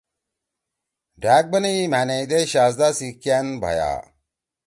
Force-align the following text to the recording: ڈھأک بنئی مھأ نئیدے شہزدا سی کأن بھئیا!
ڈھأک 1.21 1.45
بنئی 1.51 1.77
مھأ 1.91 2.01
نئیدے 2.07 2.39
شہزدا 2.51 2.89
سی 2.97 3.07
کأن 3.23 3.45
بھئیا! 3.61 3.91